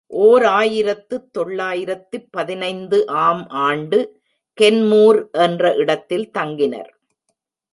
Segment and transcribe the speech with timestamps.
[0.07, 3.99] ஓர் ஆயிரத்து தொள்ளாயிரத்து பதினைந்து ஆம் ஆண்டு
[4.53, 6.91] கென்மூர் என்ற இடத்தில் தங்கினர்.